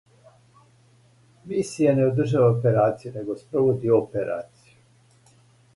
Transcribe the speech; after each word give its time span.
Мисија 1.51 1.91
не 1.99 2.07
одржава 2.07 2.49
операцију, 2.55 3.13
него 3.19 3.37
спроводи 3.45 3.95
операцију. 4.01 4.77